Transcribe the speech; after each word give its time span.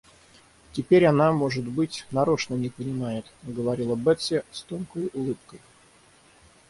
Теперь 0.71 1.05
она, 1.05 1.31
может 1.31 1.65
быть, 1.67 2.07
нарочно 2.09 2.55
не 2.55 2.69
понимает,— 2.71 3.27
говорила 3.43 3.95
Бетси 3.95 4.41
с 4.51 4.63
тонкою 4.63 5.11
улыбкой. 5.13 5.59